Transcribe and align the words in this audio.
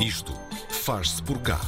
Isto 0.00 0.32
faz-se 0.70 1.22
por 1.22 1.38
cá. 1.42 1.60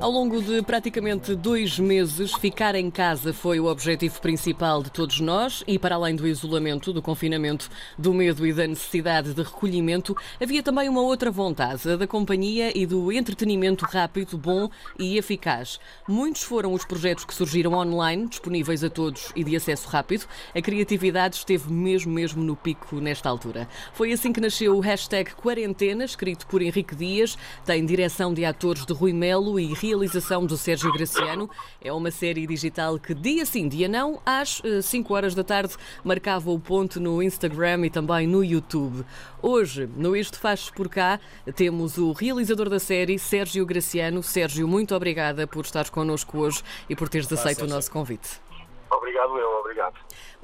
Ao 0.00 0.12
longo 0.12 0.40
de 0.40 0.62
praticamente 0.62 1.34
dois 1.34 1.76
meses, 1.76 2.32
ficar 2.34 2.76
em 2.76 2.88
casa 2.88 3.32
foi 3.32 3.58
o 3.58 3.66
objetivo 3.66 4.20
principal 4.20 4.80
de 4.80 4.92
todos 4.92 5.18
nós 5.18 5.64
e, 5.66 5.76
para 5.76 5.96
além 5.96 6.14
do 6.14 6.26
isolamento, 6.26 6.92
do 6.92 7.02
confinamento, 7.02 7.68
do 7.98 8.14
medo 8.14 8.46
e 8.46 8.52
da 8.52 8.64
necessidade 8.64 9.34
de 9.34 9.42
recolhimento, 9.42 10.16
havia 10.40 10.62
também 10.62 10.88
uma 10.88 11.00
outra 11.00 11.32
vontade, 11.32 11.90
a 11.90 11.96
da 11.96 12.06
companhia 12.06 12.70
e 12.78 12.86
do 12.86 13.10
entretenimento 13.10 13.84
rápido, 13.84 14.38
bom 14.38 14.70
e 14.96 15.18
eficaz. 15.18 15.80
Muitos 16.06 16.44
foram 16.44 16.72
os 16.74 16.84
projetos 16.84 17.24
que 17.24 17.34
surgiram 17.34 17.72
online, 17.72 18.28
disponíveis 18.28 18.84
a 18.84 18.88
todos 18.88 19.32
e 19.34 19.42
de 19.42 19.56
acesso 19.56 19.88
rápido. 19.88 20.26
A 20.54 20.62
criatividade 20.62 21.34
esteve 21.34 21.72
mesmo, 21.72 22.12
mesmo 22.12 22.40
no 22.40 22.54
pico 22.54 23.00
nesta 23.00 23.28
altura. 23.28 23.68
Foi 23.92 24.12
assim 24.12 24.32
que 24.32 24.40
nasceu 24.40 24.76
o 24.76 24.80
hashtag 24.80 25.34
Quarentena, 25.34 26.04
escrito 26.04 26.46
por 26.46 26.62
Henrique 26.62 26.94
Dias, 26.94 27.36
tem 27.66 27.84
direção 27.84 28.32
de 28.32 28.44
atores 28.44 28.86
de 28.86 28.92
Rui 28.92 29.12
Melo 29.12 29.58
e 29.58 29.74
realização 29.88 30.44
do 30.44 30.56
Sérgio 30.56 30.92
Graciano. 30.92 31.48
É 31.80 31.90
uma 31.92 32.10
série 32.10 32.46
digital 32.46 32.98
que 32.98 33.14
dia 33.14 33.46
sim, 33.46 33.68
dia 33.68 33.88
não, 33.88 34.20
às 34.24 34.60
5 34.82 35.14
horas 35.14 35.34
da 35.34 35.42
tarde, 35.42 35.74
marcava 36.04 36.50
o 36.50 36.58
ponto 36.58 37.00
no 37.00 37.22
Instagram 37.22 37.86
e 37.86 37.90
também 37.90 38.26
no 38.26 38.44
YouTube. 38.44 39.04
Hoje, 39.40 39.88
no 39.96 40.14
Isto 40.14 40.38
Faz 40.38 40.68
Por 40.70 40.88
Cá, 40.88 41.18
temos 41.54 41.96
o 41.96 42.12
realizador 42.12 42.68
da 42.68 42.78
série, 42.78 43.18
Sérgio 43.18 43.64
Graciano. 43.64 44.22
Sérgio, 44.22 44.68
muito 44.68 44.94
obrigada 44.94 45.46
por 45.46 45.64
estares 45.64 45.90
connosco 45.90 46.38
hoje 46.38 46.62
e 46.88 46.94
por 46.94 47.08
teres 47.08 47.32
aceito 47.32 47.64
o 47.64 47.68
nosso 47.68 47.90
convite. 47.90 48.47
Obrigado, 48.90 49.38
eu, 49.38 49.50
obrigado. 49.60 49.94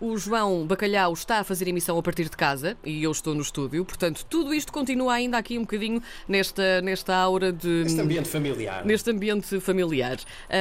O 0.00 0.16
João 0.16 0.66
Bacalhau 0.66 1.12
está 1.12 1.38
a 1.38 1.44
fazer 1.44 1.68
emissão 1.68 1.98
a 1.98 2.02
partir 2.02 2.24
de 2.24 2.36
casa 2.36 2.76
e 2.84 3.02
eu 3.02 3.10
estou 3.10 3.34
no 3.34 3.40
estúdio, 3.40 3.84
portanto, 3.84 4.24
tudo 4.26 4.52
isto 4.52 4.72
continua 4.72 5.14
ainda 5.14 5.38
aqui 5.38 5.56
um 5.56 5.62
bocadinho 5.62 6.02
nesta, 6.28 6.80
nesta 6.82 7.14
aura 7.16 7.52
de. 7.52 7.84
Neste 7.84 8.00
ambiente 8.00 8.28
familiar. 8.28 8.84
Neste 8.84 9.10
ambiente 9.10 9.60
familiar. 9.60 10.16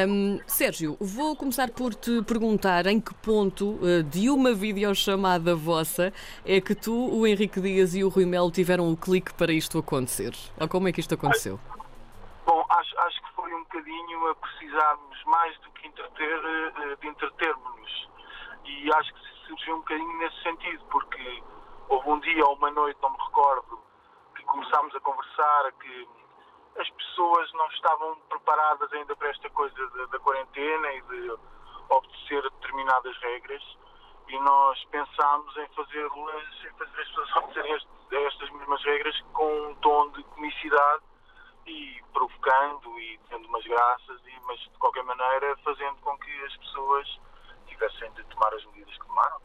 Um, 0.08 0.40
Sérgio, 0.48 0.96
vou 1.00 1.36
começar 1.36 1.70
por 1.72 1.94
te 1.94 2.22
perguntar 2.24 2.86
em 2.88 3.02
que 3.02 3.14
ponto 3.16 3.80
uh, 3.82 4.04
de 4.04 4.30
uma 4.30 4.54
videochamada 4.54 5.56
vossa 5.56 6.14
é 6.46 6.62
que 6.62 6.76
tu, 6.76 6.94
o 6.94 7.28
Henrique 7.28 7.60
Dias 7.60 7.96
e 7.96 8.04
o 8.04 8.10
Rui 8.10 8.26
Melo 8.26 8.52
tiveram 8.52 8.92
o 8.92 8.96
clique 8.96 9.34
para 9.34 9.52
isto 9.52 9.78
acontecer? 9.78 10.34
Ou 10.60 10.68
como 10.68 10.88
é 10.88 10.92
que 10.92 11.00
isto 11.00 11.16
aconteceu? 11.16 11.60
Bom, 12.46 12.64
acho, 12.70 12.98
acho 13.00 13.22
que 13.22 13.33
um 13.56 13.64
bocadinho 13.64 14.30
a 14.30 14.36
precisarmos 14.36 15.24
mais 15.26 15.58
do 15.60 15.72
que 15.72 15.88
entreter, 15.88 16.40
uh, 16.40 16.98
de 16.98 17.08
entretermos-nos. 17.08 18.10
E 18.66 18.94
acho 18.94 19.14
que 19.14 19.48
surgiu 19.48 19.76
um 19.76 19.80
bocadinho 19.80 20.18
nesse 20.18 20.42
sentido, 20.44 20.84
porque 20.86 21.44
houve 21.90 22.10
um 22.10 22.20
dia 22.20 22.46
ou 22.46 22.56
uma 22.56 22.72
noite, 22.72 23.00
não 23.02 23.12
me 23.12 23.18
recordo, 23.18 23.80
que 24.36 24.44
começámos 24.44 24.96
a 24.96 25.00
conversar 25.02 25.72
que 25.74 26.08
as 26.80 26.90
pessoas 26.90 27.54
não 27.54 27.68
estavam 27.68 28.16
preparadas 28.30 28.92
ainda 28.94 29.16
para 29.16 29.30
esta 29.30 29.50
coisa 29.52 29.88
da, 30.08 30.20
quarentena 30.20 30.94
e 30.94 31.02
de 31.04 31.38
obedecer 31.90 32.40
a 32.40 32.50
determinadas 32.50 33.16
regras 33.18 33.78
e 34.28 34.40
nós 34.40 34.84
pensámos 34.86 35.56
em 35.58 35.68
fazê-las, 35.76 36.66
em 36.66 36.72
fazer 36.78 37.02
as 37.02 37.08
pessoas 37.08 37.36
obedecerem 37.36 37.80
estas 38.26 38.50
mesmas 38.52 38.84
regras 38.84 39.22
com 39.34 39.68
um 39.68 39.76
tom 39.76 40.10
de 40.12 40.24
comicidade 40.24 41.04
e 41.66 42.02
provocando 42.12 43.00
e 43.00 43.20
tendo 43.30 43.48
umas 43.48 43.66
graças, 43.66 44.22
e, 44.26 44.46
mas 44.46 44.60
de 44.60 44.70
qualquer 44.80 45.04
maneira 45.04 45.56
fazendo 45.64 45.96
com 46.02 46.18
que 46.18 46.44
as 46.46 46.58
pessoas 46.58 47.20
tivessem 47.68 48.12
de 48.14 48.24
tomar 48.26 48.54
as 48.54 48.66
medidas 48.66 48.94
que 48.98 49.08
tomaram. 49.08 49.38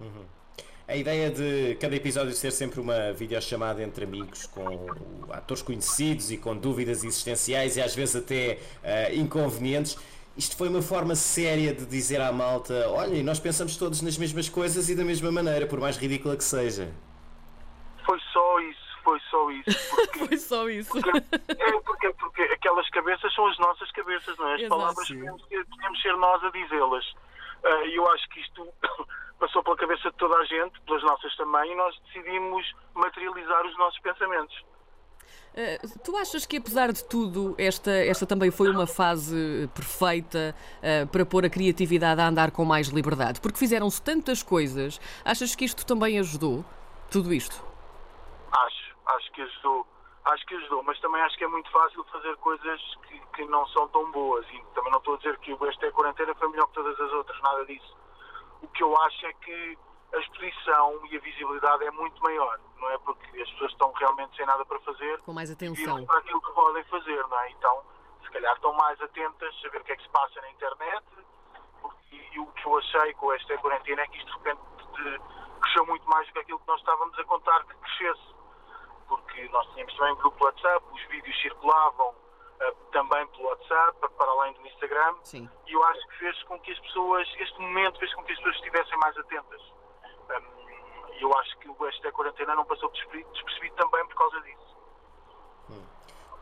Uhum. 0.00 0.26
A 0.86 0.96
ideia 0.96 1.30
de 1.30 1.76
cada 1.76 1.96
episódio 1.96 2.32
ser 2.32 2.50
sempre 2.50 2.78
uma 2.78 3.10
videochamada 3.12 3.82
entre 3.82 4.04
amigos 4.04 4.44
com 4.46 4.86
atores 5.32 5.62
conhecidos 5.62 6.30
e 6.30 6.36
com 6.36 6.54
dúvidas 6.54 7.02
existenciais 7.02 7.78
e 7.78 7.80
às 7.80 7.94
vezes 7.94 8.16
até 8.16 8.58
uh, 8.82 9.14
inconvenientes, 9.14 9.96
isto 10.36 10.56
foi 10.56 10.68
uma 10.68 10.82
forma 10.82 11.14
séria 11.14 11.72
de 11.72 11.86
dizer 11.86 12.20
à 12.20 12.30
malta: 12.32 12.90
olha, 12.90 13.22
nós 13.22 13.40
pensamos 13.40 13.76
todos 13.76 14.02
nas 14.02 14.18
mesmas 14.18 14.48
coisas 14.48 14.90
e 14.90 14.94
da 14.94 15.04
mesma 15.04 15.32
maneira, 15.32 15.66
por 15.66 15.80
mais 15.80 15.96
ridícula 15.96 16.36
que 16.36 16.44
seja. 16.44 16.92
Foi 18.04 18.18
só 18.32 18.60
isso, 18.60 18.98
foi 19.02 19.18
só 19.44 19.50
isso. 19.50 19.96
Porque, 19.96 20.18
foi 20.26 20.36
só 20.38 20.68
isso. 20.68 20.90
Porque, 20.90 21.10
é, 21.10 21.80
porque, 21.80 22.12
porque 22.14 22.42
aquelas 22.42 22.88
cabeças 22.90 23.34
são 23.34 23.46
as 23.46 23.58
nossas 23.58 23.90
cabeças, 23.92 24.36
não 24.38 24.48
é? 24.48 24.54
As 24.54 24.60
Exato. 24.60 24.76
palavras 24.76 25.08
podemos, 25.08 26.02
ser 26.02 26.16
nós 26.16 26.42
a 26.44 26.50
dizê-las. 26.50 27.04
Uh, 27.64 27.86
eu 27.92 28.10
acho 28.12 28.28
que 28.28 28.40
isto 28.40 28.68
passou 29.38 29.62
pela 29.62 29.76
cabeça 29.76 30.10
de 30.10 30.16
toda 30.16 30.36
a 30.36 30.44
gente, 30.44 30.80
pelas 30.82 31.02
nossas 31.02 31.34
também, 31.36 31.72
e 31.72 31.74
nós 31.74 31.98
decidimos 32.06 32.74
materializar 32.94 33.66
os 33.66 33.76
nossos 33.78 33.98
pensamentos. 34.00 34.64
Uh, 35.54 35.98
tu 36.02 36.16
achas 36.16 36.44
que, 36.44 36.56
apesar 36.56 36.92
de 36.92 37.04
tudo, 37.04 37.54
esta, 37.56 37.90
esta 37.90 38.26
também 38.26 38.50
foi 38.50 38.70
uma 38.70 38.86
fase 38.86 39.70
perfeita 39.72 40.54
uh, 40.78 41.06
para 41.06 41.24
pôr 41.24 41.44
a 41.44 41.48
criatividade 41.48 42.20
a 42.20 42.26
andar 42.26 42.50
com 42.50 42.64
mais 42.64 42.88
liberdade? 42.88 43.40
Porque 43.40 43.58
fizeram-se 43.58 44.02
tantas 44.02 44.42
coisas. 44.42 45.00
Achas 45.24 45.54
que 45.54 45.64
isto 45.64 45.86
também 45.86 46.18
ajudou? 46.18 46.64
Tudo 47.10 47.32
isto? 47.32 47.73
Acho, 49.16 49.32
que 49.32 49.42
ajudou. 49.42 49.86
Acho 50.24 50.46
que 50.46 50.54
ajudou, 50.54 50.82
mas 50.82 50.98
também 51.00 51.20
acho 51.22 51.36
que 51.36 51.44
é 51.44 51.48
muito 51.48 51.70
fácil 51.70 52.02
fazer 52.04 52.36
coisas 52.36 52.80
que, 53.06 53.18
que 53.34 53.44
não 53.46 53.66
são 53.68 53.88
tão 53.88 54.10
boas. 54.10 54.46
E 54.50 54.64
também 54.74 54.90
não 54.90 54.98
estou 54.98 55.14
a 55.14 55.16
dizer 55.18 55.38
que 55.38 55.52
o 55.52 55.66
Esta 55.66 55.86
é 55.86 55.90
Quarentena 55.90 56.34
foi 56.34 56.48
melhor 56.48 56.66
que 56.68 56.74
todas 56.74 56.98
as 56.98 57.12
outras, 57.12 57.40
nada 57.42 57.64
disso. 57.66 57.96
O 58.62 58.68
que 58.68 58.82
eu 58.82 58.96
acho 59.02 59.26
é 59.26 59.32
que 59.34 59.78
a 60.14 60.18
exposição 60.18 61.00
e 61.10 61.16
a 61.16 61.20
visibilidade 61.20 61.84
é 61.84 61.90
muito 61.90 62.22
maior, 62.22 62.58
não 62.78 62.90
é? 62.90 62.98
Porque 62.98 63.40
as 63.40 63.50
pessoas 63.50 63.72
estão 63.72 63.92
realmente 63.92 64.36
sem 64.36 64.46
nada 64.46 64.64
para 64.64 64.78
fazer. 64.80 65.18
Com 65.20 65.32
mais 65.32 65.50
atenção. 65.50 66.04
Para 66.06 66.18
aquilo 66.18 66.40
que 66.40 66.52
podem 66.52 66.84
fazer, 66.84 67.26
não 67.26 67.40
é? 67.40 67.50
Então, 67.50 67.82
se 68.22 68.30
calhar 68.30 68.54
estão 68.54 68.72
mais 68.74 69.00
atentas 69.02 69.54
a 69.54 69.62
saber 69.62 69.80
o 69.80 69.84
que 69.84 69.92
é 69.92 69.96
que 69.96 70.02
se 70.02 70.08
passa 70.10 70.40
na 70.40 70.50
internet. 70.50 71.04
E 72.12 72.38
o 72.38 72.46
que 72.46 72.66
eu 72.66 72.78
achei 72.78 73.14
com 73.14 73.32
esta 73.32 73.52
é 73.52 73.56
quarentena 73.58 74.02
é 74.02 74.06
que 74.06 74.18
isto 74.18 74.26
de 74.26 74.38
repente 74.38 74.60
cresceu 75.60 75.86
muito 75.86 76.08
mais 76.08 76.26
do 76.26 76.32
que 76.32 76.38
aquilo 76.40 76.58
que 76.58 76.68
nós 76.68 76.80
estávamos 76.80 77.18
a 77.18 77.24
contar 77.24 77.64
que 77.64 77.74
crescesse. 77.74 78.33
Porque 79.08 79.48
nós 79.48 79.66
tínhamos 79.72 79.94
também 79.96 80.12
um 80.12 80.16
grupo 80.16 80.44
WhatsApp, 80.44 80.84
os 80.92 81.02
vídeos 81.08 81.42
circulavam 81.42 82.08
uh, 82.10 82.74
também 82.92 83.26
pelo 83.28 83.48
WhatsApp, 83.48 83.98
para 84.16 84.30
além 84.30 84.52
do 84.54 84.66
Instagram. 84.66 85.14
Sim. 85.22 85.48
E 85.66 85.72
eu 85.72 85.84
acho 85.84 86.08
que 86.08 86.18
fez 86.18 86.42
com 86.44 86.58
que 86.60 86.72
as 86.72 86.78
pessoas, 86.80 87.28
este 87.38 87.60
momento 87.60 87.98
fez 87.98 88.14
com 88.14 88.22
que 88.24 88.32
as 88.32 88.38
pessoas 88.38 88.56
estivessem 88.56 88.98
mais 88.98 89.16
atentas. 89.16 89.60
E 91.16 91.22
eu 91.22 91.38
acho 91.38 91.58
que 91.58 91.68
o 91.68 91.86
Esta 91.86 92.10
Quarentena 92.12 92.54
não 92.54 92.64
passou 92.64 92.90
despercebido, 92.90 93.30
despercebido 93.32 93.76
também 93.76 94.06
por 94.06 94.16
causa 94.16 94.40
disso. 94.40 94.64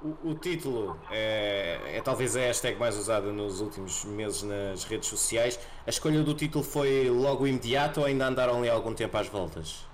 O, 0.03 0.31
o 0.31 0.35
título 0.35 0.99
é, 1.11 1.97
é, 1.97 2.03
talvez 2.03 2.37
a 2.37 2.41
hashtag 2.41 2.77
mais 2.77 2.97
usada 2.99 3.31
nos 3.33 3.61
últimos 3.61 4.05
meses 4.05 4.43
nas 4.43 4.83
redes 4.83 5.09
sociais. 5.09 5.61
A 5.87 5.91
escolha 5.91 6.25
do 6.25 6.35
título 6.35 6.65
foi 6.65 7.09
logo 7.09 7.47
imediato 7.47 8.01
ou 8.01 8.07
ainda 8.07 8.27
andaram 8.27 8.59
ali 8.59 8.69
algum 8.69 8.93
tempo 8.93 9.17
às 9.17 9.29
voltas? 9.29 9.87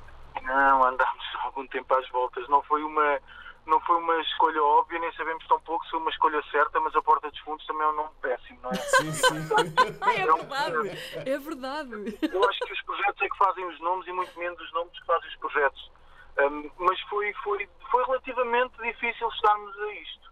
Não, 0.42 0.82
andámos 0.82 1.17
algum 1.58 1.66
tempo 1.66 1.92
às 1.94 2.08
voltas. 2.10 2.48
Não 2.48 2.62
foi 2.62 2.82
uma, 2.82 3.18
não 3.66 3.80
foi 3.80 3.96
uma 3.96 4.20
escolha 4.20 4.62
óbvia, 4.62 4.98
nem 4.98 5.12
sabemos 5.12 5.46
tão 5.48 5.60
pouco 5.60 5.84
se 5.84 5.90
foi 5.90 6.00
uma 6.00 6.10
escolha 6.10 6.42
certa, 6.50 6.78
mas 6.80 6.94
a 6.94 7.02
Porta 7.02 7.30
dos 7.30 7.40
Fundos 7.40 7.66
também 7.66 7.82
é 7.82 7.90
um 7.90 7.96
nome 7.96 8.10
péssimo, 8.22 8.58
não 8.62 8.70
é? 8.70 8.74
Sim, 8.76 9.12
sim. 9.12 9.48
Ah, 10.00 10.14
é 10.14 10.26
verdade, 10.26 11.28
é 11.28 11.38
verdade. 11.38 12.18
Eu 12.32 12.48
acho 12.48 12.58
que 12.60 12.72
os 12.72 12.82
projetos 12.82 13.22
é 13.22 13.28
que 13.28 13.36
fazem 13.36 13.64
os 13.66 13.80
nomes 13.80 14.06
e 14.06 14.12
muito 14.12 14.38
menos 14.38 14.60
os 14.60 14.72
nomes 14.72 14.98
que 14.98 15.06
fazem 15.06 15.28
os 15.28 15.36
projetos. 15.36 15.90
Um, 16.38 16.70
mas 16.78 17.00
foi, 17.02 17.32
foi, 17.42 17.68
foi 17.90 18.04
relativamente 18.04 18.76
difícil 18.80 19.28
estarmos 19.28 19.76
a 19.80 19.92
isto. 19.94 20.28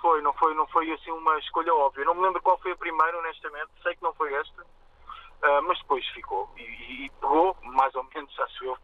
Foi, 0.00 0.20
não 0.20 0.32
foi, 0.34 0.54
não 0.54 0.66
foi 0.66 0.90
assim 0.92 1.10
uma 1.12 1.38
escolha 1.38 1.72
óbvia. 1.74 2.04
Não 2.04 2.14
me 2.14 2.22
lembro 2.22 2.42
qual 2.42 2.58
foi 2.58 2.72
a 2.72 2.76
primeira, 2.76 3.18
honestamente. 3.18 3.70
Sei 3.82 3.94
que 3.94 4.02
não 4.02 4.12
foi 4.14 4.34
esta, 4.34 4.62
uh, 4.62 5.62
mas 5.66 5.78
depois 5.78 6.04
ficou. 6.08 6.50
E, 6.56 7.06
e 7.06 7.10
pegou, 7.20 7.56
mais 7.62 7.94
ou 7.94 8.04
menos, 8.12 8.38
acho 8.40 8.64
eu. 8.64 8.76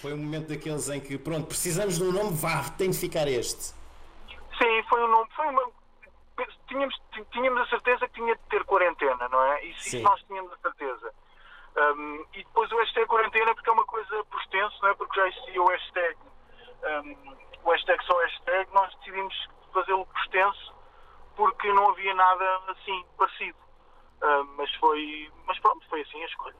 Foi 0.00 0.14
um 0.14 0.16
momento 0.16 0.48
daqueles 0.48 0.88
em 0.88 1.00
que, 1.00 1.18
pronto, 1.18 1.46
precisamos 1.46 1.98
de 1.98 2.04
um 2.04 2.12
nome, 2.12 2.36
vá, 2.36 2.70
tem 2.76 2.90
de 2.90 2.98
ficar 2.98 3.28
este. 3.28 3.74
Sim, 4.58 4.82
foi 4.88 5.02
um 5.04 5.08
nome, 5.08 5.28
foi 5.34 5.46
uma. 5.46 5.70
Tínhamos, 6.68 6.94
tínhamos 7.32 7.60
a 7.60 7.66
certeza 7.66 8.08
que 8.08 8.14
tinha 8.14 8.34
de 8.34 8.40
ter 8.48 8.64
quarentena, 8.64 9.28
não 9.28 9.42
é? 9.42 9.64
Isso, 9.66 9.88
isso 9.88 10.00
nós 10.00 10.22
tínhamos 10.22 10.52
a 10.52 10.56
certeza. 10.56 11.12
Um, 11.76 12.24
e 12.34 12.38
depois 12.38 12.70
o 12.72 12.76
hashtag 12.78 13.06
quarentena 13.06 13.54
porque 13.54 13.68
é 13.68 13.72
uma 13.72 13.84
coisa 13.84 14.24
por 14.24 14.40
extenso, 14.40 14.76
não 14.82 14.88
é? 14.88 14.94
Porque 14.94 15.20
já 15.20 15.28
existia 15.28 15.62
o 15.62 15.68
hashtag, 15.68 16.16
um, 16.82 17.36
o 17.64 17.70
hashtag 17.70 18.04
só 18.04 18.18
hashtag, 18.18 18.72
nós 18.72 18.94
decidimos 18.96 19.48
fazê-lo 19.72 20.06
por 20.06 20.20
extenso 20.20 20.74
porque 21.36 21.72
não 21.72 21.90
havia 21.90 22.14
nada 22.14 22.60
assim 22.68 23.04
parecido. 23.16 23.58
Um, 24.22 24.44
mas 24.56 24.74
foi, 24.74 25.30
mas 25.46 25.58
pronto, 25.60 25.86
foi 25.88 26.02
assim 26.02 26.22
a 26.22 26.26
escolha. 26.26 26.56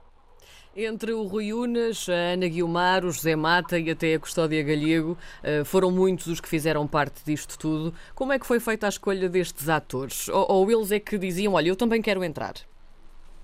Entre 0.74 1.12
o 1.12 1.24
Rui 1.24 1.52
Unas, 1.52 2.08
a 2.08 2.34
Ana 2.34 2.46
Guilmar, 2.48 3.04
o 3.04 3.10
José 3.10 3.34
Mata 3.34 3.78
e 3.78 3.90
até 3.90 4.14
a 4.14 4.20
Custódia 4.20 4.62
Galego, 4.62 5.18
foram 5.66 5.90
muitos 5.90 6.28
os 6.28 6.40
que 6.40 6.48
fizeram 6.48 6.86
parte 6.86 7.24
disto 7.24 7.58
tudo. 7.58 7.92
Como 8.14 8.32
é 8.32 8.38
que 8.38 8.46
foi 8.46 8.60
feita 8.60 8.86
a 8.86 8.88
escolha 8.88 9.28
destes 9.28 9.68
atores? 9.68 10.28
Ou, 10.28 10.46
ou 10.48 10.70
eles 10.70 10.92
é 10.92 11.00
que 11.00 11.18
diziam, 11.18 11.54
olha, 11.54 11.68
eu 11.68 11.76
também 11.76 12.00
quero 12.00 12.22
entrar? 12.22 12.54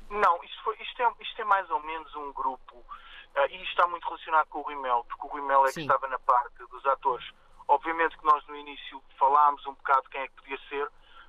Não, 0.08 0.44
isto, 0.44 0.62
foi, 0.62 0.76
isto, 0.81 1.03
é, 1.03 1.12
isto 1.20 1.43
é 1.43 1.44
mais 1.44 1.69
ou 1.69 1.82
menos 1.82 2.14
um 2.14 2.32
grupo, 2.32 2.76
uh, 2.76 3.50
e 3.50 3.56
isto 3.56 3.70
está 3.70 3.88
muito 3.88 4.05
relacionado 4.05 4.47
com 4.47 4.61
o 4.61 4.62
Rui 4.62 4.76
Mel, 4.76 5.05
porque 5.08 5.26
o 5.26 5.29
Rui 5.29 5.43
Mel 5.43 5.64
é 5.64 5.69
Sim. 5.69 5.75
que 5.75 5.81
estava 5.81 6.06
na 6.06 6.20
parte 6.20 6.58
dos 6.70 6.87
atores 6.87 7.26
Obviamente 7.69 8.17
que 8.17 8.25
nós 8.25 8.47
no 8.47 8.56
início 8.56 9.03
falámos 9.19 9.64
um 9.67 9.75
bocado 9.75 10.08
quem 10.11 10.20
é 10.20 10.29
que 10.29 10.35
podia 10.35 10.58
ser, 10.69 10.88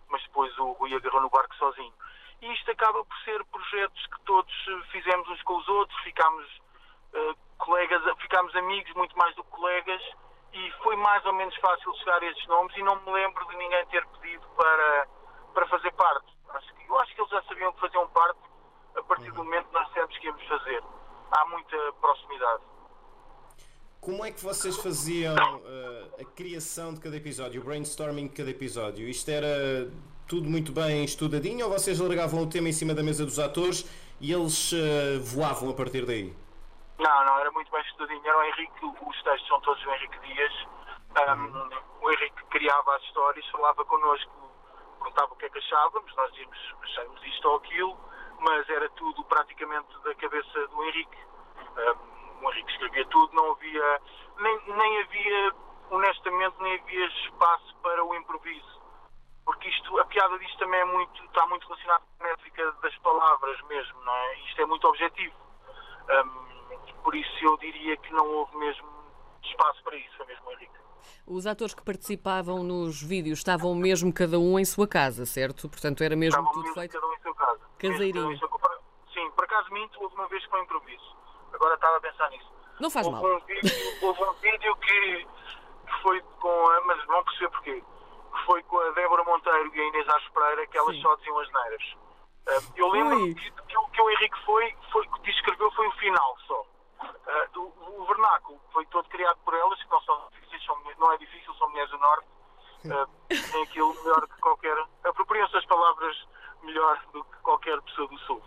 mas 0.09 0.21
depois 0.23 0.55
o 0.59 0.71
Rui 0.73 0.93
agarrou 0.93 1.21
no 1.21 1.29
barco 1.29 1.55
sozinho. 1.55 1.93
E 2.41 2.53
isto 2.53 2.71
acaba 2.71 3.03
por 3.03 3.17
ser 3.23 3.43
projetos 3.45 4.05
que 4.07 4.21
todos 4.21 4.53
fizemos 4.91 5.27
uns 5.29 5.41
com 5.43 5.57
os 5.57 5.67
outros, 5.67 5.99
ficámos 6.01 6.45
uh, 7.13 7.37
colegas, 7.57 8.01
ficámos 8.19 8.55
amigos 8.55 8.93
muito 8.93 9.17
mais 9.17 9.35
do 9.35 9.43
que 9.43 9.49
colegas 9.49 10.01
e 10.53 10.71
foi 10.83 10.95
mais 10.95 11.25
ou 11.25 11.33
menos 11.33 11.55
fácil 11.57 11.93
chegar 11.95 12.21
a 12.21 12.25
estes 12.25 12.47
nomes 12.47 12.75
e 12.77 12.83
não 12.83 12.95
me 13.03 13.11
lembro 13.11 13.45
de 13.47 13.55
ninguém 13.57 13.85
ter 13.87 14.05
pedido 14.07 14.45
para, 14.55 15.07
para 15.53 15.67
fazer 15.67 15.91
parte. 15.93 16.27
Acho 16.49 16.73
que, 16.73 16.89
eu 16.89 16.99
acho 16.99 17.15
que 17.15 17.21
eles 17.21 17.31
já 17.31 17.43
sabiam 17.43 17.73
que 17.73 17.79
faziam 17.79 18.07
parte 18.09 18.39
a 18.95 19.03
partir 19.03 19.31
do 19.31 19.43
momento 19.43 19.67
que 19.67 19.73
nós 19.73 19.87
dissemos 19.87 20.17
que 20.17 20.25
íamos 20.25 20.43
fazer. 20.47 20.83
Há 21.31 21.45
muita 21.47 21.93
proximidade. 21.99 22.63
Como 23.99 24.23
é 24.23 24.31
que 24.31 24.41
vocês 24.41 24.77
faziam 24.77 25.35
uh, 25.35 26.21
a 26.21 26.25
criação 26.35 26.93
de 26.93 27.01
cada 27.01 27.17
episódio, 27.17 27.61
o 27.61 27.65
brainstorming 27.65 28.27
de 28.27 28.35
cada 28.35 28.49
episódio? 28.49 29.07
Isto 29.07 29.29
era 29.29 29.91
tudo 30.27 30.49
muito 30.49 30.71
bem 30.73 31.05
estudadinho 31.05 31.65
ou 31.65 31.71
vocês 31.71 31.99
largavam 31.99 32.43
o 32.43 32.49
tema 32.49 32.67
em 32.67 32.73
cima 32.73 32.93
da 32.93 33.01
mesa 33.01 33.23
dos 33.23 33.39
atores 33.39 33.87
e 34.19 34.33
eles 34.33 34.73
uh, 34.73 35.21
voavam 35.23 35.69
a 35.69 35.73
partir 35.73 36.05
daí? 36.05 36.35
Não, 36.99 37.25
não, 37.25 37.39
era 37.39 37.51
muito 37.51 37.71
bem 37.71 37.81
estudadinho. 37.81 38.21
Era 38.25 38.37
o 38.37 38.43
Henrique, 38.43 38.85
os 38.85 39.23
textos 39.23 39.47
são 39.47 39.61
todos 39.61 39.81
do 39.83 39.91
Henrique 39.91 40.19
Dias. 40.19 40.53
Um, 41.17 41.45
uhum. 41.45 41.69
O 42.01 42.11
Henrique 42.11 42.43
criava 42.49 42.95
as 42.95 43.03
histórias, 43.03 43.45
falava 43.47 43.85
connosco, 43.85 44.31
contava 44.99 45.33
o 45.33 45.35
que 45.37 45.45
é 45.45 45.49
que 45.49 45.59
achávamos, 45.59 46.13
nós 46.15 46.31
dizíamos, 46.31 46.57
achamos 46.83 47.23
isto 47.23 47.47
ou 47.47 47.55
aquilo, 47.57 47.97
mas 48.39 48.69
era 48.69 48.89
tudo 48.91 49.23
praticamente 49.23 49.87
da 50.03 50.13
cabeça 50.15 50.67
do 50.67 50.83
Henrique. 50.83 51.17
Um, 51.77 52.45
o 52.45 52.51
Henrique 52.51 52.71
escrevia 52.71 53.05
tudo, 53.05 53.33
não 53.33 53.51
havia, 53.51 54.01
nem, 54.39 54.61
nem 54.75 55.01
havia, 55.01 55.53
honestamente, 55.89 56.55
nem 56.59 56.79
havia 56.79 57.07
espaço 57.07 57.75
para 57.81 58.03
o 58.03 58.15
improviso. 58.15 58.77
Porque 59.47 59.69
isto, 59.69 59.97
a 59.97 60.03
piada 60.03 60.37
disto 60.39 60.59
também 60.59 60.77
é 60.77 60.83
muito, 60.83 61.23
está 61.23 61.47
muito 61.47 61.65
relacionada 61.69 62.03
com 62.19 62.25
a 62.25 62.27
métrica 62.27 62.69
das 62.83 62.93
palavras 62.97 63.61
mesmo, 63.69 63.97
não 64.03 64.13
é? 64.13 64.39
Isto 64.41 64.61
é 64.61 64.65
muito 64.65 64.85
objetivo. 64.85 65.33
Um, 66.09 66.95
por 67.01 67.15
isso 67.15 67.45
eu 67.45 67.57
diria 67.57 67.95
que 67.95 68.11
não 68.11 68.27
houve 68.27 68.57
mesmo 68.57 68.85
espaço 69.41 69.81
para 69.85 69.95
isso, 69.95 70.17
foi 70.17 70.25
mesmo 70.25 70.51
Henrique. 70.51 70.73
Os 71.25 71.47
atores 71.47 71.73
que 71.73 71.81
participavam 71.81 72.61
nos 72.61 73.01
vídeos 73.01 73.39
estavam 73.39 73.73
mesmo 73.73 74.11
cada 74.11 74.37
um 74.37 74.59
em 74.59 74.65
sua 74.65 74.85
casa, 74.85 75.25
certo? 75.25 75.69
Portanto, 75.69 76.03
era 76.03 76.13
mesmo 76.13 76.41
estavam 76.41 76.51
tudo 76.51 76.63
mesmo 76.63 76.75
feito. 76.75 76.91
cada 76.91 77.07
um 77.07 77.13
em 77.13 77.21
sua 77.21 77.35
casa. 77.35 77.61
Caseirinho. 77.77 78.37
Sim, 79.13 79.31
por 79.31 79.45
acaso 79.45 79.71
minto, 79.71 80.03
houve 80.03 80.13
uma 80.15 80.27
vez 80.27 80.43
que 80.43 80.49
foi 80.49 80.61
improviso. 80.61 81.15
Agora 81.53 81.75
estava 81.75 81.95
a 81.95 82.01
pensar 82.01 82.29
nisso. 82.31 82.51
Não 82.81 82.89
faz 82.89 83.07
houve 83.07 83.21
mal. 83.21 83.37
Um 83.37 83.39
vídeo, 83.45 83.71
houve 84.01 84.23
um 84.25 84.33
vídeo 84.33 84.75
que 84.75 85.25
foi 86.01 86.21
com. 86.41 86.81
Mas 86.85 87.07
não 87.07 87.23
perceber 87.23 87.49
porquê. 87.51 87.83
Que 88.37 88.45
foi 88.45 88.63
com 88.63 88.77
a 88.79 88.91
Débora 88.91 89.23
Monteiro 89.23 89.75
e 89.75 89.81
a 89.81 89.87
Inês 89.87 90.07
Ares 90.09 90.27
Pereira 90.29 90.67
que 90.67 90.77
elas 90.77 90.95
Sim. 90.95 91.01
só 91.01 91.15
diziam 91.15 91.39
as 91.39 91.51
neiras. 91.51 91.95
Eu 92.75 92.87
lembro 92.89 93.17
que, 93.35 93.51
que, 93.51 93.77
o- 93.77 93.87
que 93.89 94.01
o 94.01 94.09
Henrique 94.09 94.45
foi, 94.45 94.75
foi, 94.91 95.05
que 95.07 95.19
descreveu 95.21 95.69
foi 95.71 95.87
o 95.87 95.91
final 95.93 96.37
só. 96.47 96.65
Ah, 97.01 97.47
o, 97.57 98.01
o 98.01 98.05
vernáculo 98.05 98.59
foi 98.71 98.85
todo 98.87 99.07
criado 99.09 99.37
por 99.43 99.53
elas, 99.53 99.81
que 99.83 99.91
não, 99.91 100.01
são 100.01 100.27
difíceis, 100.31 100.63
são, 100.65 100.77
não 100.97 101.11
é 101.11 101.17
difícil, 101.17 101.53
são 101.55 101.69
mulheres 101.69 101.91
do 101.91 101.97
Norte. 101.97 102.27
Ah, 102.89 103.07
tem 103.51 103.63
aquilo 103.63 103.93
melhor 104.03 104.21
que 104.27 104.39
qualquer. 104.39 104.77
Apropriam-se 105.03 105.57
as 105.57 105.65
palavras 105.65 106.15
melhor 106.63 107.01
do 107.13 107.23
que 107.23 107.37
qualquer 107.41 107.81
pessoa 107.81 108.07
do 108.07 108.17
Sul. 108.19 108.41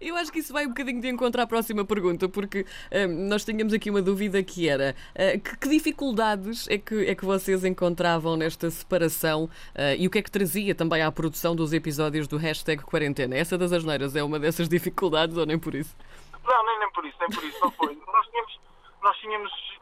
Eu 0.00 0.16
acho 0.16 0.32
que 0.32 0.38
isso 0.38 0.52
vai 0.52 0.66
um 0.66 0.70
bocadinho 0.70 1.00
de 1.00 1.08
encontro 1.08 1.40
à 1.40 1.46
próxima 1.46 1.84
pergunta, 1.84 2.28
porque 2.28 2.66
hum, 2.92 3.28
nós 3.28 3.44
tínhamos 3.44 3.72
aqui 3.72 3.90
uma 3.90 4.02
dúvida 4.02 4.42
que 4.42 4.68
era 4.68 4.94
ah, 5.14 5.38
que, 5.38 5.56
que 5.56 5.68
dificuldades 5.68 6.68
é 6.68 6.78
que, 6.78 7.08
é 7.08 7.14
que 7.14 7.24
vocês 7.24 7.64
encontravam 7.64 8.36
nesta 8.36 8.70
separação 8.70 9.48
ah, 9.74 9.94
e 9.94 10.06
o 10.06 10.10
que 10.10 10.18
é 10.18 10.22
que 10.22 10.30
trazia 10.30 10.74
também 10.74 11.02
à 11.02 11.12
produção 11.12 11.54
dos 11.54 11.72
episódios 11.72 12.26
do 12.26 12.36
hashtag 12.36 12.82
quarentena? 12.82 13.36
Essa 13.36 13.56
das 13.56 13.72
asneiras 13.72 14.16
é 14.16 14.22
uma 14.22 14.38
dessas 14.38 14.68
dificuldades 14.70 15.36
ou 15.36 15.46
nem 15.46 15.58
por 15.58 15.74
isso? 15.74 15.96
Não, 16.44 16.66
nem, 16.66 16.78
nem 16.80 16.92
por 16.92 17.04
isso, 17.04 17.16
nem 17.20 17.30
por 17.30 17.44
isso, 17.44 17.60
não 17.60 17.70
foi. 17.72 17.94
nós, 18.06 18.26
tínhamos, 18.26 18.60
nós 19.02 19.16
tínhamos. 19.18 19.80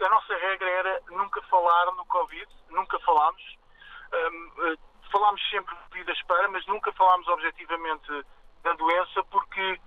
A 0.00 0.08
nossa 0.08 0.34
regra 0.34 0.68
era 0.68 1.02
nunca 1.10 1.42
falar 1.42 1.86
no 1.94 2.04
Covid, 2.06 2.46
nunca 2.70 2.98
falámos. 3.00 3.58
Eh, 4.12 4.76
falámos 5.10 5.40
sempre 5.50 5.74
de 5.76 5.98
vidas 5.98 6.20
para, 6.22 6.48
mas 6.48 6.64
nunca 6.66 6.92
falámos 6.92 7.26
objetivamente 7.28 8.24
da 8.62 8.72
doença 8.74 9.22
porque, 9.24 9.80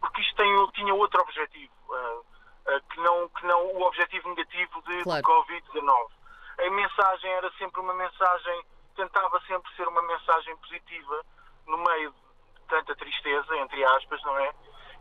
porque 0.00 0.20
isto 0.20 0.34
tem, 0.36 0.70
tinha 0.72 0.94
outro 0.94 1.20
objetivo, 1.22 1.72
ah, 1.92 2.20
ah, 2.68 2.80
que, 2.90 3.00
não, 3.00 3.28
que 3.28 3.46
não 3.46 3.66
o 3.74 3.82
objetivo 3.82 4.28
negativo 4.30 4.82
de, 4.82 5.02
Claro. 5.02 5.22
do 5.22 5.28
Covid-19. 5.28 6.10
A 6.58 6.70
mensagem 6.70 7.30
era 7.32 7.50
sempre 7.58 7.80
uma 7.80 7.94
mensagem, 7.94 8.64
tentava 8.94 9.40
sempre 9.46 9.70
ser 9.76 9.86
uma 9.88 10.02
mensagem 10.02 10.56
positiva 10.56 11.22
no 11.66 11.78
meio 11.78 12.10
de 12.10 12.62
tanta 12.68 12.94
tristeza, 12.96 13.56
entre 13.58 13.84
aspas, 13.84 14.22
não 14.22 14.38
é? 14.38 14.52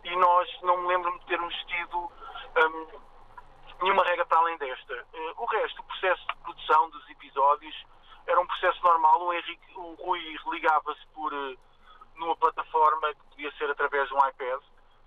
E 0.04 0.16
nós 0.18 0.62
não 0.62 0.78
me 0.78 0.88
lembro 0.88 1.18
de 1.20 1.26
termos 1.26 1.56
tido 1.66 1.98
hum, 1.98 2.88
nenhuma 3.82 4.04
regra 4.04 4.26
para 4.26 4.38
além 4.40 4.58
desta. 4.58 4.94
Eh, 5.14 5.34
o 5.38 5.46
resto, 5.46 5.82
o 5.82 5.86
processo 5.86 6.28
de 6.28 6.36
produção 6.44 6.90
dos 6.90 7.10
episódios 7.10 7.76
era 8.28 8.40
um 8.40 8.48
processo 8.48 8.82
normal. 8.84 9.22
O, 9.24 9.34
Henrique, 9.34 9.78
o 9.78 9.94
Rui 9.96 10.38
ligava-se 10.52 11.06
por 11.14 11.34
eh, 11.34 11.58
numa 12.16 12.36
plataforma 12.36 13.14
que 13.14 13.24
podia 13.30 13.52
ser 13.58 13.70
através 13.70 14.08
de 14.08 14.14
um 14.14 14.28
iPad, 14.28 14.62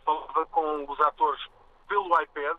falava 0.05 0.47
com 0.47 0.91
os 0.91 1.01
atores 1.01 1.43
pelo 1.87 2.21
iPad 2.21 2.57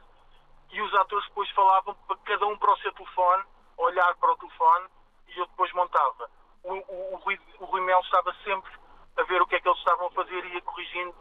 e 0.71 0.81
os 0.81 0.94
atores 0.95 1.27
depois 1.27 1.50
falavam 1.51 1.95
cada 2.25 2.45
um 2.47 2.57
para 2.57 2.73
o 2.73 2.77
seu 2.77 2.91
telefone, 2.94 3.44
olhar 3.77 4.15
para 4.15 4.31
o 4.31 4.38
telefone 4.38 4.88
e 5.27 5.39
eu 5.39 5.45
depois 5.47 5.71
montava. 5.73 6.29
O, 6.63 6.73
o, 6.73 7.13
o, 7.13 7.15
Rui, 7.17 7.39
o 7.59 7.65
Rui 7.65 7.81
Melo 7.81 8.01
estava 8.01 8.33
sempre 8.44 8.71
a 9.17 9.23
ver 9.23 9.41
o 9.41 9.47
que 9.47 9.55
é 9.55 9.62
que 9.62 9.67
eles 9.67 9.79
estavam 9.79 10.07
a 10.07 10.12
fazer 10.12 10.45
e 10.45 10.53
ia 10.53 10.62
corrigindo 10.62 11.15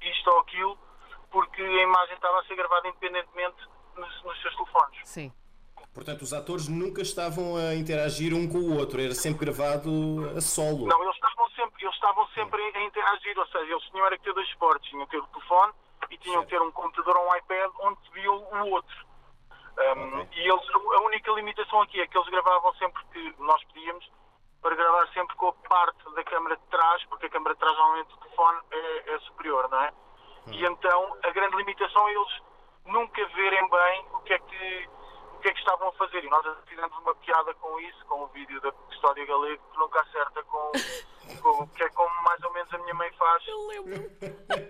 isto 0.00 0.30
ou 0.30 0.40
aquilo, 0.40 0.78
porque 1.30 1.62
a 1.62 1.82
imagem 1.82 2.14
estava 2.14 2.40
a 2.40 2.44
ser 2.44 2.56
gravada 2.56 2.88
independentemente 2.88 3.68
nos, 3.96 4.22
nos 4.24 4.40
seus 4.42 4.54
telefones. 4.56 5.08
Sim. 5.08 5.32
Portanto, 5.92 6.22
os 6.22 6.32
atores 6.32 6.68
nunca 6.68 7.02
estavam 7.02 7.56
a 7.56 7.74
interagir 7.74 8.32
um 8.32 8.48
com 8.48 8.58
o 8.58 8.78
outro, 8.78 9.00
era 9.00 9.14
sempre 9.14 9.44
gravado 9.44 9.90
a 10.36 10.40
solo. 10.40 10.86
Não, 10.86 11.02
eles 11.02 11.14
estavam 11.14 11.48
sempre, 11.50 11.82
eles 11.82 11.94
estavam 11.94 12.28
sempre 12.28 12.62
a 12.62 12.82
interagir, 12.82 13.38
ou 13.38 13.46
seja, 13.46 13.72
eles 13.72 13.84
tinham 13.90 14.06
era 14.06 14.16
que 14.16 14.24
ter 14.24 14.32
dois 14.32 14.48
suportes, 14.50 14.88
tinham 14.88 15.04
que 15.06 15.10
ter 15.12 15.18
o 15.18 15.26
telefone 15.26 15.72
e 16.10 16.18
tinham 16.18 16.44
que 16.44 16.50
ter 16.50 16.62
um 16.62 16.70
computador 16.70 17.16
ou 17.16 17.28
um 17.28 17.36
iPad 17.36 17.70
onde 17.80 18.00
se 18.02 18.12
viam 18.12 18.36
o 18.36 18.70
outro. 18.70 19.10
Um, 19.96 20.20
Ok. 20.20 20.28
E 20.32 20.48
eles, 20.48 20.64
a 20.74 21.00
única 21.02 21.32
limitação 21.32 21.80
aqui 21.82 22.00
é 22.00 22.06
que 22.06 22.16
eles 22.16 22.28
gravavam 22.28 22.74
sempre 22.74 23.02
que 23.12 23.34
nós 23.38 23.62
pedíamos 23.64 24.08
para 24.62 24.76
gravar 24.76 25.08
sempre 25.08 25.34
com 25.36 25.48
a 25.48 25.52
parte 25.52 26.14
da 26.14 26.22
câmara 26.24 26.56
de 26.56 26.62
trás, 26.64 27.02
porque 27.06 27.26
a 27.26 27.30
câmara 27.30 27.54
de 27.54 27.60
trás 27.60 27.76
normalmente 27.76 28.08
do 28.08 28.16
telefone 28.18 28.58
é, 28.70 29.14
é 29.14 29.18
superior, 29.20 29.68
não 29.70 29.80
é? 29.80 29.92
E 30.48 30.64
então 30.64 31.16
a 31.22 31.30
grande 31.30 31.56
limitação 31.56 32.08
é 32.08 32.12
eles 32.12 32.42
nunca 32.86 33.26
verem 33.28 33.68
bem 33.70 34.06
o 34.12 34.18
que 34.20 34.32
é 34.34 34.38
que 34.38 34.88
o 34.88 34.99
que 35.40 35.48
é 35.48 35.52
que 35.52 35.58
estavam 35.58 35.88
a 35.88 35.92
fazer. 35.92 36.24
E 36.24 36.28
nós 36.30 36.44
fizemos 36.66 36.96
uma 36.98 37.14
piada 37.16 37.52
com 37.54 37.80
isso, 37.80 38.04
com 38.06 38.22
o 38.22 38.26
vídeo 38.28 38.60
da 38.60 38.70
Custódia 38.72 39.26
Galego, 39.26 39.62
que 39.72 39.78
nunca 39.78 40.00
acerta 40.02 40.42
com, 40.44 40.72
com 41.42 41.66
que 41.68 41.82
é 41.82 41.88
como 41.90 42.22
mais 42.24 42.42
ou 42.42 42.52
menos 42.52 42.72
a 42.74 42.78
minha 42.78 42.94
mãe 42.94 43.10
faz, 43.18 43.42
Eu 43.46 43.66
lembro. 43.68 44.10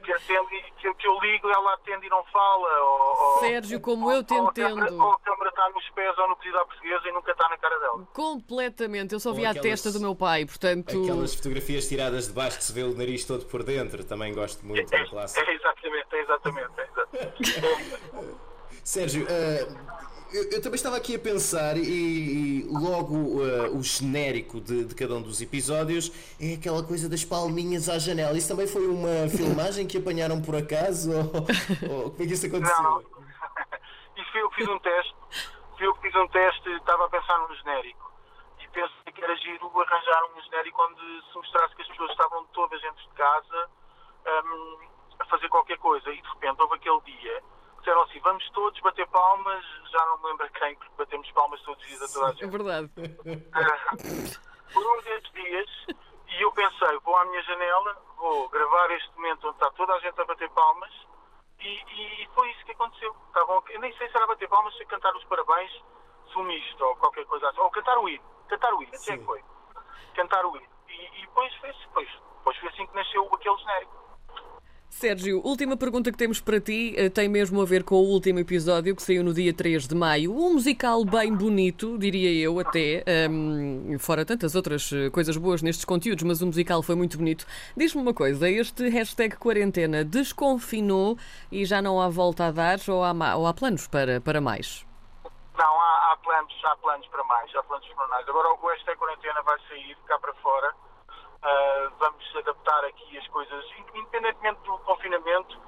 que, 0.05 0.12
atende, 0.12 0.73
que, 0.79 0.95
que 0.95 1.07
eu 1.07 1.19
ligo, 1.21 1.49
ela 1.49 1.75
atende 1.75 2.07
e 2.07 2.11
não 2.11 2.25
fala. 2.25 2.81
Ou, 2.83 3.17
ou- 3.35 3.39
Sérgio, 3.41 3.81
como 3.81 4.11
eu 4.11 4.23
te 4.23 4.35
ou 4.35 4.49
a 4.49 4.53
câmara- 4.53 4.87
entendo. 4.87 5.03
Ou 5.03 5.12
a 5.12 5.21
câmara 5.21 5.50
está 5.50 5.69
nos 5.71 5.89
pés 5.91 6.19
ou 6.19 6.29
no 6.29 6.37
pedido 6.37 6.59
à 6.59 6.65
portuguesa 6.67 7.09
e 7.09 7.12
nunca 7.12 7.33
está 7.33 7.49
na 7.49 7.59
cara 7.59 7.79
dela. 7.79 8.07
Completamente. 8.15 9.12
Eu 9.15 9.21
só 9.21 9.31
Ou 9.31 9.35
vi 9.37 9.47
a 9.47 9.50
aquelas- 9.50 9.69
testa 9.83 9.93
do 9.93 10.00
meu 10.00 10.15
pai, 10.15 10.45
portanto. 10.47 11.03
Aquelas 11.03 11.35
fotografias 11.35 11.89
tiradas 11.89 12.27
de 12.29 12.33
baixo 12.33 12.59
que 12.59 12.65
se 12.65 12.73
vê 12.73 12.83
o 12.83 12.95
nariz 12.97 13.25
todo 13.25 13.45
por 13.47 13.62
dentro, 13.62 14.05
também 14.05 14.35
gosto 14.35 14.65
muito, 14.65 14.93
é 14.95 15.05
clássico. 15.09 15.49
É 15.49 15.55
exatamente, 15.55 16.07
é 16.15 16.21
exatamente. 16.23 16.71
É 16.79 16.85
exatamente. 16.85 18.41
Sérgio, 18.85 19.27
eh, 19.29 19.67
eu, 20.32 20.50
eu 20.52 20.62
também 20.62 20.76
estava 20.76 20.96
aqui 20.96 21.14
a 21.14 21.18
pensar 21.18 21.76
e, 21.76 21.82
e 21.82 22.68
logo 22.70 23.44
eh, 23.44 23.68
o 23.70 23.82
genérico 23.82 24.60
de, 24.60 24.84
de 24.84 24.94
cada 24.94 25.14
um 25.14 25.22
dos 25.22 25.40
episódios 25.40 26.10
é 26.40 26.54
aquela 26.54 26.82
coisa 26.82 27.08
das 27.08 27.25
palminhas 27.25 27.88
à 27.88 27.99
janela. 27.99 28.37
Isso 28.37 28.49
também 28.49 28.66
foi 28.66 28.87
uma 28.87 29.28
filmagem 29.30 29.87
que 29.87 29.99
apanharam 29.99 30.40
por 30.40 30.56
acaso? 30.56 31.10
Ou, 31.10 31.25
ou 31.90 32.10
como 32.10 32.22
é 32.22 32.26
que 32.26 32.34
isso 32.34 32.46
aconteceu? 32.46 32.82
Não. 32.82 33.00
Isso 34.16 34.32
foi 34.32 34.42
eu 34.42 34.50
que 34.50 34.56
fiz 34.56 34.68
um 34.68 34.78
teste. 34.78 35.14
Fui 35.76 35.87
eu 35.87 35.94
que 35.94 36.02
fiz 36.02 36.14
um 36.14 36.28
teste, 36.28 36.68
estava 36.70 37.06
a 37.06 37.08
pensar 37.08 37.38
num 37.38 37.54
genérico. 37.54 38.12
E 38.60 38.68
pensei 38.68 39.12
que 39.14 39.25
era 39.25 39.34
giro 39.37 39.66
arranjar 39.80 40.22
um 40.37 40.40
genérico 40.42 40.82
onde 40.82 41.22
se 41.30 41.37
mostrasse 41.37 41.75
que 41.75 41.82
as 41.82 41.88
pessoas 41.88 42.10
estavam 42.10 42.44
todas 42.52 42.80
dentro 42.82 43.02
de 43.02 43.14
casa 43.14 43.70
hum, 44.44 44.78
a 45.18 45.25
fazer 45.25 45.49
qualquer 45.49 45.78
coisa. 45.78 46.10
E 46.10 46.20
de 46.20 46.28
repente 46.28 46.60
houve 46.60 46.75
aquele 46.75 47.00
dia 47.00 47.42
disseram 47.80 48.02
assim: 48.02 48.20
vamos 48.20 48.49
todos 48.50 48.80
bater 48.80 49.06
palmas. 49.08 49.64
Já 49.90 50.06
não 50.06 50.18
me 50.18 50.26
lembro 50.28 50.46
a 50.46 50.49
quem, 50.50 50.75
porque 50.76 50.94
batemos 50.99 51.30
palmas 51.32 51.60
todos 51.62 51.82
os 51.82 51.88
dias 51.88 52.02
a 52.02 52.08
toda 52.12 52.26
a 52.26 52.30
É 52.30 52.34
gente. 52.34 52.50
verdade. 52.50 52.90
Por 54.72 54.87
um 54.87 55.02
desses 55.02 55.30
dias, 55.32 55.68
e 56.28 56.42
eu 56.42 56.52
pensei, 56.52 56.99
vou 57.04 57.16
à 57.16 57.25
minha 57.25 57.42
janela, 57.42 57.96
vou 58.16 58.49
gravar 58.50 58.90
este 58.92 59.10
momento 59.16 59.49
onde 59.49 59.56
está 59.56 59.70
toda 59.72 59.92
a 59.94 59.99
gente 60.00 60.20
a 60.20 60.25
bater 60.25 60.49
palmas, 60.50 60.92
e, 61.58 62.22
e 62.22 62.28
foi 62.34 62.49
isso 62.52 62.64
que 62.64 62.72
aconteceu. 62.72 63.14
Estavam, 63.26 63.62
eu 63.70 63.80
nem 63.80 63.92
sei 63.96 64.08
se 64.08 64.16
era 64.16 64.26
bater 64.28 64.49
palmas, 64.49 64.76
se 64.76 64.84
cantar 64.87 65.14
os 65.16 65.25
parabéns, 65.25 65.72
sumiste 66.32 66.80
ou 66.82 66.94
qualquer 66.96 67.26
coisa 67.26 67.49
assim. 67.49 67.58
Ou 67.60 67.70
cantar 67.70 67.99
o 67.99 68.08
hino. 68.08 68.22
Cantar 68.49 68.72
o 68.75 68.82
hino, 68.82 68.94
assim 68.94 69.12
é 69.12 69.18
que 69.18 69.25
foi. 69.25 69.42
Cantar 70.14 70.46
o 70.46 70.56
hino. 70.56 70.68
E, 70.88 71.18
e 71.18 71.20
depois, 71.22 71.52
foi, 71.56 71.72
depois, 71.72 72.08
depois 72.38 72.56
foi 72.58 72.68
assim 72.68 72.87
que 72.87 72.94
nasceu 72.94 73.28
aquele 73.34 73.56
genérico. 73.58 74.10
Sérgio, 74.90 75.40
última 75.44 75.76
pergunta 75.76 76.11
que 76.11 76.18
temos 76.18 76.40
para 76.40 76.61
ti 76.61 76.94
eh, 76.97 77.09
tem 77.09 77.28
mesmo 77.28 77.62
a 77.62 77.64
ver 77.64 77.85
com 77.85 77.94
o 77.94 78.09
último 78.09 78.40
episódio 78.40 78.94
que 78.94 79.00
saiu 79.00 79.23
no 79.23 79.32
dia 79.32 79.54
3 79.54 79.87
de 79.87 79.94
maio. 79.94 80.32
Um 80.32 80.54
musical 80.54 81.04
bem 81.04 81.32
bonito, 81.32 81.97
diria 81.97 82.44
eu 82.44 82.59
até, 82.59 83.04
um, 83.30 83.97
fora 84.00 84.26
tantas 84.26 84.56
outras 84.56 84.92
eh, 84.92 85.09
coisas 85.09 85.37
boas 85.37 85.62
nestes 85.62 85.85
conteúdos, 85.85 86.25
mas 86.25 86.42
o 86.42 86.47
musical 86.47 86.82
foi 86.82 86.97
muito 86.97 87.16
bonito. 87.16 87.47
Diz-me 87.76 88.02
uma 88.02 88.12
coisa, 88.12 88.50
este 88.50 88.88
hashtag 88.88 89.37
quarentena 89.37 90.04
desconfinou 90.04 91.16
e 91.52 91.64
já 91.64 91.80
não 91.80 92.00
há 92.00 92.09
volta 92.09 92.47
a 92.47 92.50
dar 92.50 92.78
ou 92.88 93.04
há, 93.04 93.37
ou 93.37 93.47
há 93.47 93.54
planos 93.54 93.87
para, 93.87 94.20
para 94.20 94.40
mais? 94.40 94.85
Não, 95.56 95.80
há, 95.80 96.12
há, 96.12 96.16
planos, 96.16 96.52
há 96.64 96.76
planos 96.76 97.06
para 97.06 97.25
mais, 97.25 97.54
há 97.54 97.62
planos 97.62 97.88
para 97.94 98.09
mais. 98.09 98.28
Agora 98.28 98.49
o 98.61 98.66
hashtag 98.66 98.99
quarentena 98.99 99.40
vai 99.42 99.59
sair 99.68 99.97
cá 100.09 100.18
para 100.18 100.35
fora 100.35 100.75
Uh, 101.42 101.90
vamos 101.99 102.37
adaptar 102.37 102.85
aqui 102.85 103.16
as 103.16 103.26
coisas, 103.28 103.64
independentemente 103.94 104.61
do 104.61 104.76
confinamento, 104.80 105.59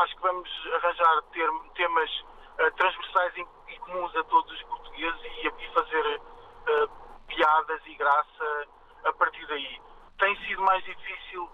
acho 0.00 0.16
que 0.16 0.22
vamos 0.22 0.48
arranjar 0.76 1.22
ter, 1.32 1.50
temas 1.74 2.10
uh, 2.20 2.72
transversais 2.76 3.36
e, 3.36 3.78
comuns 3.80 4.16
a 4.16 4.24
todos 4.24 4.50
os 4.50 4.62
portugueses 4.62 5.20
e, 5.22 5.46
e 5.46 5.74
fazer 5.74 6.16
uh, 6.16 6.90
piadas 7.26 7.80
e 7.84 7.94
graça 7.96 8.68
a 9.04 9.12
partir 9.12 9.46
daí. 9.48 9.80
Tem 10.18 10.34
sido 10.46 10.62
mais 10.62 10.82
difícil 10.84 11.48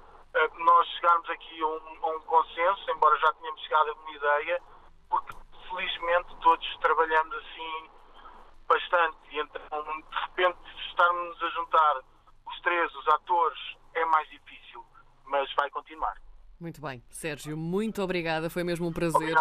nós 0.59 0.89
chegarmos 0.89 1.31
aqui 1.31 1.63
a 1.63 1.67
um, 1.67 1.99
a 2.03 2.07
um, 2.17 2.21
consenso, 2.21 2.91
embora 2.91 3.17
já 3.19 3.33
tenhamos 3.35 3.61
chegado 3.63 3.91
a 3.91 3.93
uma 3.95 4.11
ideia, 4.11 4.63
porque 5.09 5.35
felizmente 5.69 6.37
todos 6.43 6.77
trabalhamos 6.79 7.37
assim 7.37 7.91
bastante 8.67 9.17
e 9.31 9.41
então 9.41 9.61
de 9.85 10.19
repente 10.21 10.59
estarmos 10.89 11.43
a 11.43 11.49
juntar 11.51 12.01
os 13.05 13.15
atores, 13.15 13.59
é 13.95 14.05
mais 14.07 14.29
difícil, 14.31 14.85
mas 15.27 15.53
vai 15.55 15.69
continuar. 15.71 16.15
Muito 16.59 16.81
bem. 16.81 17.03
Sérgio, 17.11 17.57
muito 17.57 18.01
obrigada. 18.03 18.49
Foi 18.49 18.65
mesmo 18.65 18.87
um 18.87 18.93
prazer 18.93 19.35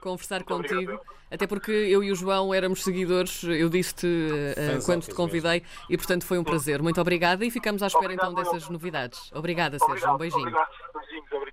conversar 0.00 0.36
muito 0.36 0.48
contigo. 0.48 0.92
Obrigado. 0.92 1.18
Até 1.30 1.46
porque 1.46 1.72
eu 1.72 2.04
e 2.04 2.12
o 2.12 2.14
João 2.14 2.54
éramos 2.54 2.84
seguidores, 2.84 3.42
eu 3.42 3.68
disse-te 3.68 4.06
uh, 4.06 4.84
quando 4.84 5.02
te 5.02 5.14
convidei 5.14 5.60
mesmo. 5.60 5.86
e, 5.90 5.96
portanto, 5.96 6.24
foi 6.24 6.38
um 6.38 6.44
prazer. 6.44 6.80
Muito 6.80 7.00
obrigada 7.00 7.44
e 7.44 7.50
ficamos 7.50 7.82
à 7.82 7.88
espera 7.88 8.04
obrigado, 8.04 8.32
então 8.32 8.44
dessas 8.44 8.68
novidades. 8.68 9.30
Obrigada, 9.34 9.78
Sérgio. 9.78 10.14
Um 10.14 10.16
beijinho. 10.18 10.42
Obrigado. 10.42 10.68
Beijinhos, 10.94 11.32
obrigado. 11.32 11.47